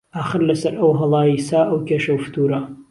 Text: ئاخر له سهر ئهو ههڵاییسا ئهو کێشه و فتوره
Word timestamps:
ئاخر 0.17 0.41
له 0.47 0.55
سهر 0.61 0.73
ئهو 0.79 0.91
ههڵاییسا 1.01 1.59
ئهو 1.67 1.85
کێشه 1.87 2.11
و 2.13 2.23
فتوره 2.25 2.59